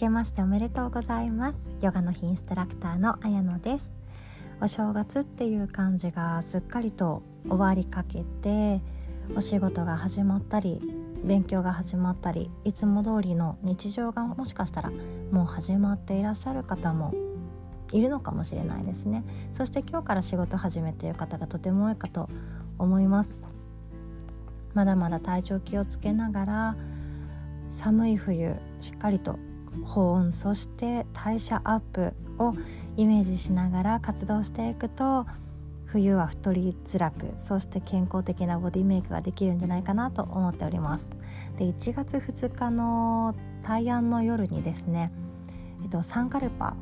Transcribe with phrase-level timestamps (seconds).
[0.00, 1.58] けましておめでとうございます。
[1.82, 3.92] ヨガの日インストラクターの綾乃です。
[4.62, 8.80] お正月っていう感じがすっかりと終わりかけて
[9.36, 10.80] お仕事が始まったり
[11.22, 14.90] 勉強が始まったりいつも通りの日常がもしかしたら
[15.32, 17.12] もう始まっていらっしゃる方も
[17.92, 19.22] いるのかもしれないですね。
[19.52, 22.30] そして今日から仕事始めている方がとても多いかと
[22.78, 23.36] 思います。
[24.72, 26.76] まだまだ体調気をつけながら
[27.68, 29.38] 寒い冬しっかりと
[29.84, 32.54] 保温そして代謝アップを
[32.96, 35.26] イメージしながら活動していくと
[35.86, 41.08] 冬は太りづらくそして健康的なボディメイクができるんじゃないかなと思っております。
[41.58, 45.12] で1月2日の大安の夜にですね、
[45.82, 46.76] えっと、サンカルパ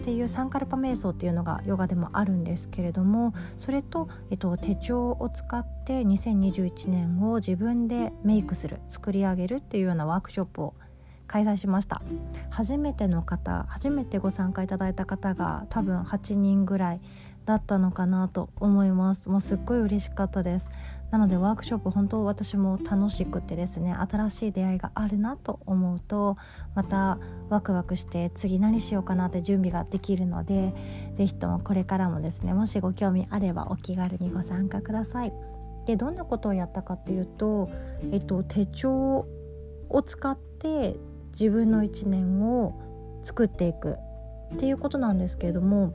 [0.00, 10.74] っていうサンカルパ瞑想っていうのがヨガでもあるんですけれどもそれと、えっと、手帳を使って2021年を自分でメイクする作り上げるっていうようなワークショップを
[11.30, 12.02] 開催しました。
[12.50, 17.00] 初めての方初めてご参加いただいた方が多分8人ぐらい
[17.46, 19.28] だったのかなと思います。
[19.28, 20.68] もうすっごい嬉しかったです。
[21.12, 26.36] なのでワークショップ本当私も楽しくてですね新しい出会いがあるなと思うと
[26.74, 30.72] またワクワクして次何しようかなって準備ができるので
[31.14, 35.32] 是非ともこれからもですねもしご興味あればお気軽にご参加ください。
[35.86, 37.70] でどんなことをやったかっていうと、
[38.12, 39.26] えっと、手帳
[39.88, 40.96] を使って
[41.32, 42.74] 自分の1年を
[43.22, 43.96] 作っていく
[44.54, 45.92] っていうことなんですけれども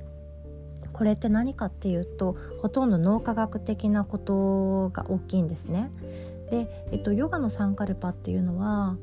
[0.94, 5.92] これって何かっていうとほとんど脳科学的なことが大きいんですね。
[6.50, 8.96] で、えっと、ヨガのサンカルパっていうのは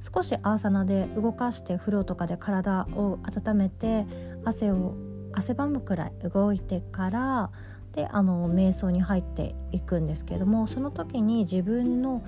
[0.00, 4.06] 少しアーサナで動かして風呂とかで体を温めて
[4.44, 4.94] 汗を
[5.32, 7.50] 汗ばむくらい動いてから
[7.92, 12.22] であの瞑想に入っていくんですけれどもその時に自分の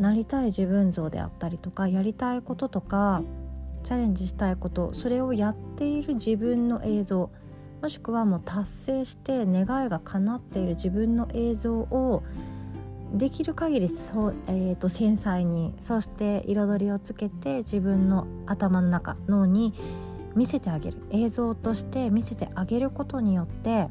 [0.00, 3.22] なりたい自分像であったりとかやりたいこととか
[3.82, 7.30] チャレンジしたいことそれをやっている自分の映像
[7.82, 12.22] もしくはもう達成して願いが叶っている自分の映像を
[13.12, 19.74] できる限りそう、えーと、繊細にそして彩りをつけて自分の頭の中脳に
[20.36, 20.98] 見せてあげる。
[21.10, 23.88] 映像として見せてあげることによって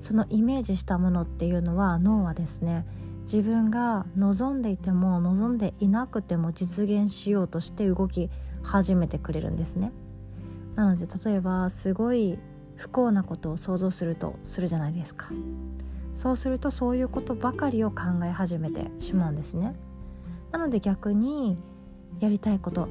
[0.00, 2.84] そのイメージしたものっていうのは脳はですね
[3.32, 8.28] 自分が望んでいても望んでいなくても実現しようとして動き
[8.64, 9.92] 始めてくれるんですね。
[10.74, 12.40] なので例えばすごい
[12.74, 15.30] 不幸なことを想像するとするじゃないですか。
[16.16, 19.76] そうするとそういうことばかりを考え始めてしまうんですね。
[20.50, 21.56] なので逆に
[22.18, 22.88] やりたいこと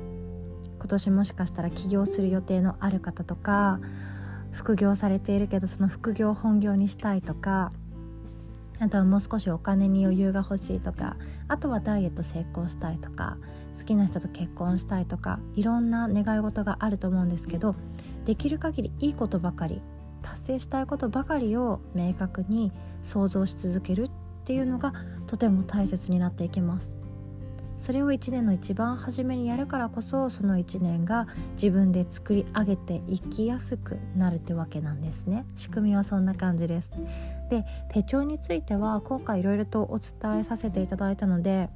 [0.78, 3.82] 今年もしかしたら起業する予定のある方とか
[4.54, 7.74] 副業されているけどその副業を本業にしたいとか
[8.80, 11.18] あとはもう少しお金に余裕が欲しいとか
[11.48, 13.38] あとはダイエット成功したいとか
[13.78, 17.76] 好きな人と結婚したいとかいろんな願い事があると思うんですけど
[18.26, 19.82] できる限りいいことばかり
[20.22, 24.12] 達成したいことばかりを明確に想像し続けるっ
[24.44, 24.94] ていうのが
[25.28, 26.99] とても大切になっていきます。
[27.80, 35.46] それを1年の一番初めにやるからこそその1年が自分で作り上げていきやすくなるってわけなんですね。
[35.56, 36.92] 仕組みはそんな感じです。
[37.50, 41.70] で手帳については今回いろいろとお伝えさせていただいたので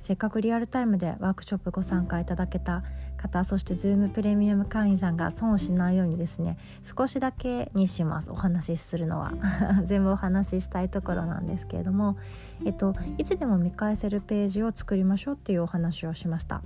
[0.00, 2.82] せっかくリアルタイムでワークショップご参加いただけた
[3.16, 9.32] 方そして Zoom プレミアム会員さんが損をしないようにですね少しだけにしますお話しするのは
[9.84, 12.16] 全部お話ししたいところなんですけれども、
[12.64, 16.62] えっと、いつでも見返せるページを作りましょうっていうお話をしました。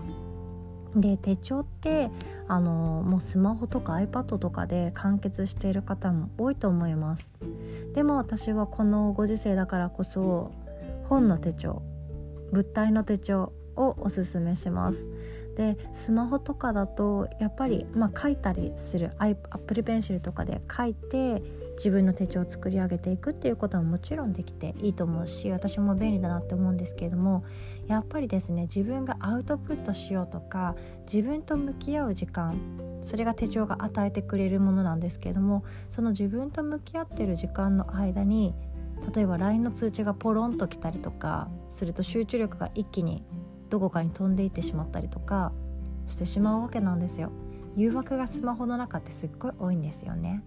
[0.97, 2.11] で手帳って
[2.49, 7.37] あのもうスマホとか iPad とかで完結している方も多いと思います
[7.95, 10.51] でも私はこのご時世だからこそ
[11.05, 11.83] 本の手帳
[12.53, 15.09] 物体の手帳をおすすめします。
[15.56, 21.43] でスマホとかだとやっぱり、まあ、書いたりするアップルペンシルとかで書いて
[21.77, 27.45] 自分の手帳を作り上げていくっていうことはもちろんできていいと思うし私も便利だなって思うんですけれども
[27.89, 30.77] やっぱりですね自分がアウトプットしようとか
[31.10, 32.54] 自分と向き合う時間
[33.03, 38.54] それが手帳が与えてくれるものなんですけれどもその自分と向き合ってる時間の間に
[39.15, 43.25] 例えば LINE の通知がポロンと来たりとかすると集中力が一気に
[43.71, 45.53] どこかに飛んでいってしまったりとか
[46.07, 47.31] してしまうわけなんですよ。
[47.77, 50.43] 誘惑がスマホの中ってすっごい多いんですよね。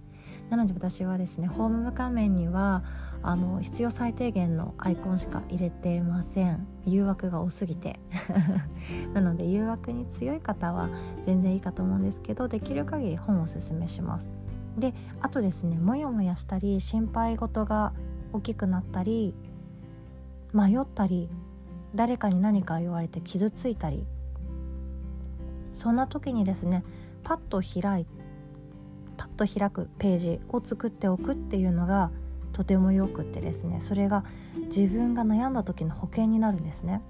[0.49, 2.83] なので私はですねホーム画面には
[3.23, 6.67] あの必要最低限のアイコンしか入れてません。
[6.85, 7.99] 誘惑が多すぎて。
[9.13, 10.89] なので誘惑に強い方は
[11.25, 14.31] 全然いいかと思うんですけどできる限り本をおすすめします。
[14.77, 17.93] であとですねモヤモヤしたり心配事が
[18.33, 19.33] 大きくなったり
[20.53, 21.29] 迷ったり
[21.95, 24.05] 誰かに何か言われて傷ついたり
[25.73, 26.83] そんな時にですね
[27.23, 28.05] パッと開い
[29.17, 32.11] パッと開くページを作っておくっていうのが
[32.51, 34.23] とてもよくってですねそれが
[34.65, 37.01] 自分が悩んだ時の保険になるんですね。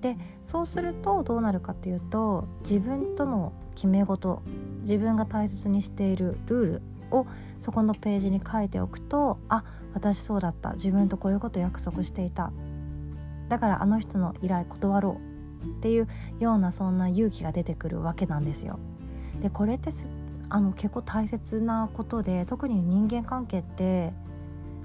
[0.00, 4.42] でそうするとどうなるかっていうと自分との決め事
[4.82, 7.26] 自分が大切にしているルールを
[7.58, 9.64] そこのページに書いておくとあ
[9.94, 12.52] 私そうだった自分とこういうこと約束していた
[13.48, 15.20] だからあの人の依頼断ろ
[15.64, 16.08] うっていう
[16.38, 18.78] ようなそんな勇気が出てくるわけなんですよ。
[19.42, 19.90] でこれって
[20.50, 24.12] あの結構大切なことで特に人間関係って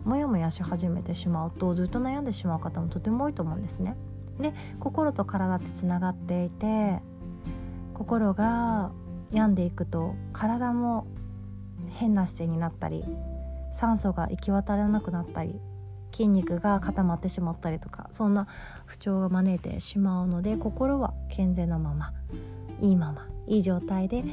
[0.03, 3.95] モヤモヤし始めてしまうとずっと悩んでしまう方もとても多いと思うんですね。
[4.39, 7.01] で心と体ってつながっていて
[7.93, 8.91] 心が
[9.31, 11.07] 病んでいくと体も
[11.93, 13.03] 変な姿勢になったり
[13.71, 15.59] 酸素が行き渡らなくなったり
[16.11, 18.47] 筋肉が固まってしまったりとかそんな
[18.85, 22.13] 不調が招いてしまうので心は健全なまま
[22.79, 24.23] いいままいい状態で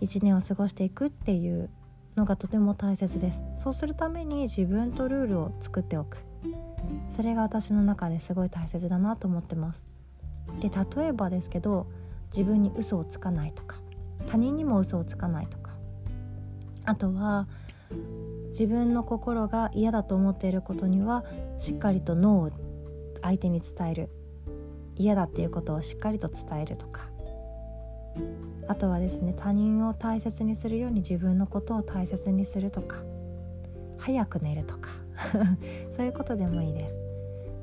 [0.00, 1.70] 一年を過ごしていくっていう
[2.16, 3.42] のがとても大切です。
[3.56, 6.18] そうするために自分とルールを作っておく。
[7.10, 9.84] それが私の中ですごい大切だなと思ってます。
[10.60, 11.86] で例えばですけど
[12.30, 13.80] 自分に嘘をつかないとか
[14.26, 15.63] 他人にも嘘をつかないとか
[16.84, 17.48] あとは
[18.48, 21.24] 自分の心が嫌だと思っていることには
[21.58, 22.56] しっかりとノーを
[23.22, 24.10] 相手に伝える。
[24.96, 27.08] 嫌だっていうことをしっかりと伝えるとか。
[28.68, 32.98] あとはですね他人を大切にするように自分のことを大切にするとか。
[33.98, 34.90] 早く寝るとか。
[35.96, 37.04] そういうことでもいいです。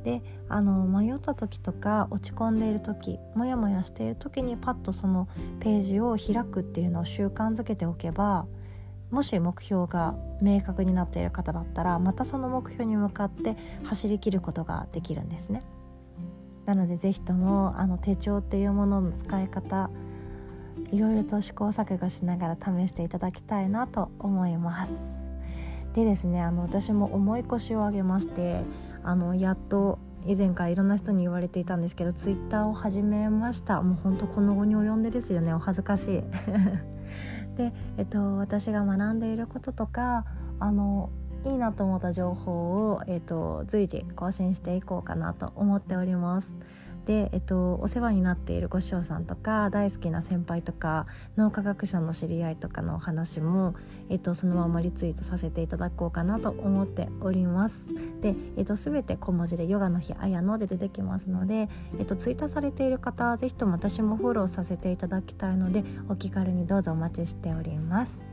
[0.04, 5.28] であの迷った時とか落ち込んでいる時モヤモヤしている時にパッとその
[5.60, 8.48] ページを開くっていうのを習慣づけておけば
[9.12, 15.64] もし目標が明確になっている方だったらまたその目標に向かって走りきることができるんですね。
[16.66, 19.90] なので是非ともあの手帳っていうものの使い方
[20.92, 24.94] いろいろと試行錯誤しながら試していただきたいなと思います。
[25.94, 28.64] でですねあの私も重い腰を上げまして
[29.04, 33.82] あのやっと以前からいろんな人に言われていたんですけどツイッターを始めました。
[33.82, 35.54] もうほんとこの後に及んでですよね。
[35.54, 36.24] お恥ずかしい。
[37.58, 40.26] で、えっと、私が学んでいることとか
[40.60, 41.10] あの
[41.44, 46.54] いいなと思った情報を、えっと、随時更新していこうかなと思っております。
[47.06, 53.76] で、えっと、お世話になっているご師匠さんとか大好きな先輩とか脳科学者の知り合いとかのお話も、
[54.10, 57.82] えっと、そのままリツイートさせていただこうかなと思っております。
[58.22, 68.32] で、えっと、全て小文字でヨガの日あやので出てきますので、えっと、ツイートされている方は是非とも私もフォローさせていただきたいのでお気軽にどうぞお待ちしております。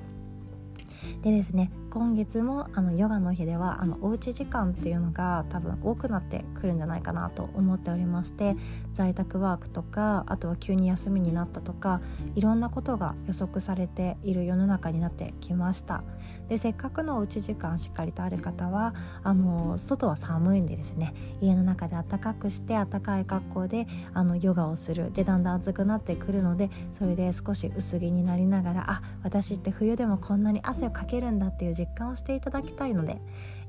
[1.23, 8.56] でですね今月もあのヨガの日ではあのおうち時間っていうのが多分多くなってくるんじゃないかなと思っておりまして
[8.93, 12.00] 在宅ワークとかあとは急に休みになったとか
[12.35, 16.02] いろんなことが予測されている世の中になってきました。
[16.49, 25.11] でせっかくのおうち時間しっかりとある方はあの外は寒いんでですね家の中で暖かくして暖かい格好であのヨガをする。
[25.12, 33.21] でだんだん暑くなってくるのでそれで少し薄着になりながらあ私って冬でもこんなに汗をかけるんだっていう実感をしていただきたいので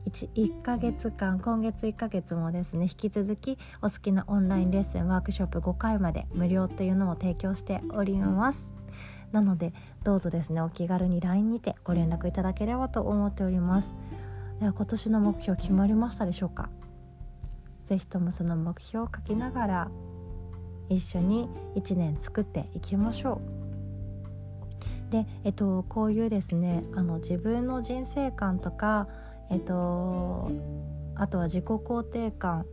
[0.08, 8.74] 1, 1ヶ月間今月1ヶ月もですね引き続きお好きなオンラインレッスンワークショップ5回まで無料っていうのを提供しております。
[9.32, 13.94] なのでどうぞですねお気軽に LINE にてご連絡いただければと思っております。
[14.60, 16.70] では今年の目標決まりましたでしょうか？
[17.86, 19.92] 是非ともその目標を書きながら
[20.90, 23.59] 一緒に1年作っていきましょう。
[25.10, 29.08] で、えっと、こういうですねあの自分の人生観とか、
[29.50, 30.52] えっと、
[31.16, 32.66] あとは自己肯定感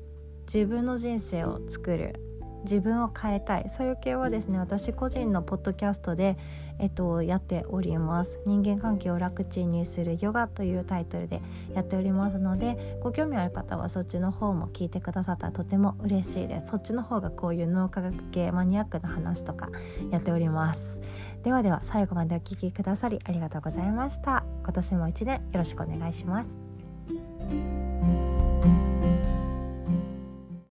[0.53, 2.26] 自分の人生を作る。
[2.67, 3.69] 自分を変えたい。
[3.71, 6.37] そういう系はですね私個人のポッドキャストで、
[6.79, 8.39] えっと、やっております。
[8.45, 11.41] 人間関係を楽ちんにするヨガというタイトルで
[11.75, 16.67] やっておりますのでご興味ある方はそっちの方も聞いてくださったらとても嬉しいです。
[16.69, 19.71] そっちの方がこういう脳科学系マニアックな話とか
[20.11, 21.01] やっております。
[21.43, 24.45] ではでは最後までお聴きくださりありがとうございました。
[24.65, 26.59] 今年も一年よろしくお願いします